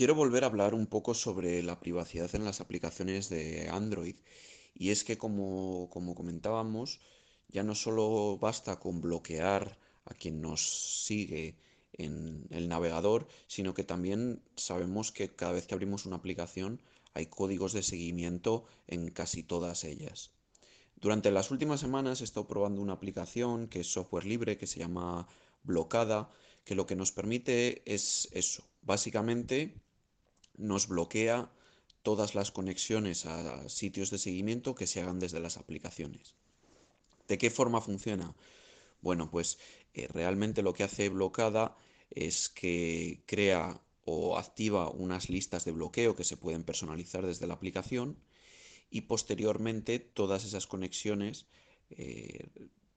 [0.00, 4.16] Quiero volver a hablar un poco sobre la privacidad en las aplicaciones de Android.
[4.72, 7.00] Y es que como, como comentábamos,
[7.48, 11.58] ya no solo basta con bloquear a quien nos sigue
[11.92, 16.80] en el navegador, sino que también sabemos que cada vez que abrimos una aplicación
[17.12, 20.30] hay códigos de seguimiento en casi todas ellas.
[20.96, 24.78] Durante las últimas semanas he estado probando una aplicación que es software libre, que se
[24.78, 25.28] llama
[25.62, 26.30] Blocada,
[26.64, 28.64] que lo que nos permite es eso.
[28.80, 29.74] Básicamente
[30.60, 31.50] nos bloquea
[32.02, 36.34] todas las conexiones a sitios de seguimiento que se hagan desde las aplicaciones.
[37.28, 38.34] ¿De qué forma funciona?
[39.00, 39.58] Bueno, pues
[39.94, 41.76] eh, realmente lo que hace Blocada
[42.10, 47.54] es que crea o activa unas listas de bloqueo que se pueden personalizar desde la
[47.54, 48.18] aplicación
[48.90, 51.46] y posteriormente todas esas conexiones
[51.90, 52.48] eh,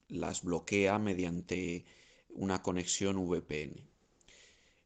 [0.08, 1.86] las bloquea mediante
[2.30, 3.93] una conexión VPN.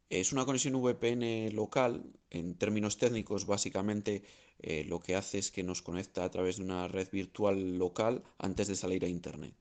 [0.10, 4.24] Es una conexión VPN local, en términos técnicos básicamente
[4.60, 8.24] eh, lo que hace es que nos conecta a través de una red virtual local
[8.38, 9.54] antes de salir a Internet.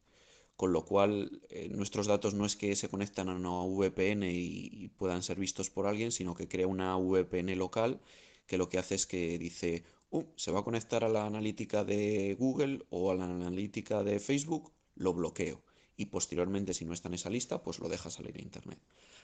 [0.56, 4.88] Con lo cual eh, nuestros datos no es que se conectan a una VPN y,
[4.96, 8.00] puedan ser vistos por alguien, sino que crea una VPN local
[8.46, 11.84] que lo que hace es que dice, uh, se va a conectar a la analítica
[11.84, 15.65] de Google o a la analítica de Facebook, lo bloqueo
[15.96, 18.78] y posteriormente si no está en esa lista, pues lo deja salir a Internet.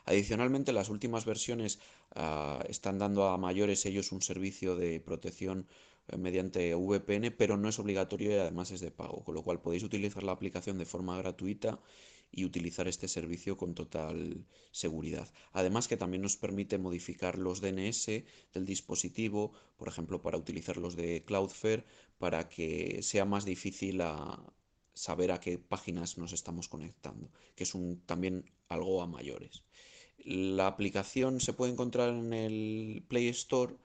[0.04, 1.78] Adicionalmente, las últimas versiones
[2.14, 5.66] ah, están dando a mayores ellos un servicio de protección
[6.08, 9.60] eh, mediante VPN, pero no es obligatorio y además es de pago, con lo cual
[9.60, 11.78] podéis utilizar la aplicación de forma gratuita
[12.34, 15.30] y utilizar este servicio con total seguridad.
[15.52, 18.06] Además que también nos permite modificar los DNS
[18.54, 21.84] del dispositivo, por ejemplo, para utilizar los de Cloudflare,
[22.18, 24.42] para que sea más difícil a,
[24.94, 27.72] saber a qué páginas nos estamos conectando, que es
[28.06, 29.64] también algo a mayores.
[30.24, 33.76] La aplicación se puede encontrar en el Play Store,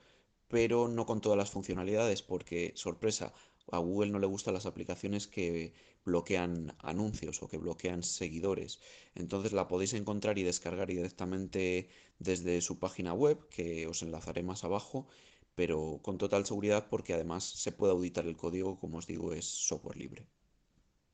[0.47, 3.33] pero no con todas las funcionalidades, porque, sorpresa,
[3.72, 5.73] a Google no le gustan las aplicaciones que
[6.05, 8.80] bloquean anuncios o que bloquean seguidores.
[9.15, 11.89] Entonces la podéis encontrar y descargar directamente
[12.20, 15.08] desde su página web, que os enlazaré más abajo,
[15.55, 19.45] pero con total seguridad porque además se puede auditar el código, como os digo, es
[19.45, 20.27] software libre.